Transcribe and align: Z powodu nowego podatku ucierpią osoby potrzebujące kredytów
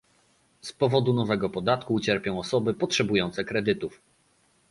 Z 0.61 0.73
powodu 0.73 1.13
nowego 1.13 1.49
podatku 1.49 1.93
ucierpią 1.93 2.39
osoby 2.39 2.73
potrzebujące 2.73 3.43
kredytów 3.43 4.01